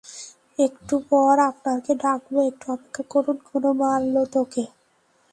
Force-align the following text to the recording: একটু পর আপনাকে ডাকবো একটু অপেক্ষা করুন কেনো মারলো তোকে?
একটু 0.59 0.95
পর 1.09 1.35
আপনাকে 1.49 1.91
ডাকবো 2.01 2.37
একটু 2.49 2.65
অপেক্ষা 2.71 3.03
করুন 3.13 3.37
কেনো 3.47 3.71
মারলো 3.81 4.21
তোকে? 4.33 4.63